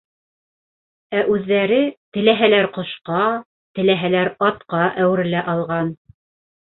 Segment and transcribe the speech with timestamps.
[1.17, 1.81] Ә үҙҙәре
[2.17, 3.19] теләһәләр ҡошҡа,
[3.81, 5.93] теләһәләр атҡа әүерелә алған.